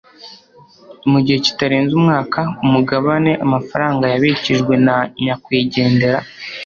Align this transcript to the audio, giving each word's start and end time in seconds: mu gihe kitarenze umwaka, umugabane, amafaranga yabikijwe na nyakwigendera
mu 1.11 1.17
gihe 1.25 1.37
kitarenze 1.45 1.91
umwaka, 1.99 2.39
umugabane, 2.65 3.31
amafaranga 3.45 4.03
yabikijwe 4.13 4.73
na 4.85 4.95
nyakwigendera 5.23 6.19